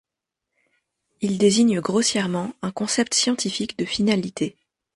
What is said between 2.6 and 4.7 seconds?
un concept scientifique de finalité.